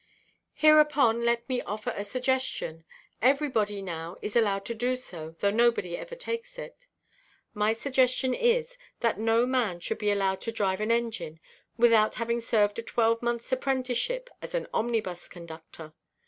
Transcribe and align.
Hereupon, 0.55 1.23
let 1.23 1.47
me 1.47 1.61
offer 1.61 1.93
a 1.95 2.03
suggestion—everybody 2.03 3.83
now 3.83 4.17
is 4.23 4.35
allowed 4.35 4.65
to 4.65 4.73
do 4.73 4.95
so, 4.95 5.35
though 5.37 5.51
nobody 5.51 5.95
ever 5.95 6.15
takes 6.15 6.57
it. 6.57 6.87
My 7.53 7.73
suggestion 7.73 8.33
is, 8.33 8.79
that 9.01 9.19
no 9.19 9.45
man 9.45 9.79
should 9.79 9.99
be 9.99 10.09
allowed 10.09 10.41
to 10.41 10.51
drive 10.51 10.81
an 10.81 10.89
engine 10.89 11.39
without 11.77 12.15
having 12.15 12.41
served 12.41 12.79
a 12.79 12.81
twelvemonthʼs 12.81 13.51
apprenticeship 13.51 14.31
as 14.41 14.55
an 14.55 14.65
omnibus 14.73 15.27
conductor. 15.27 15.93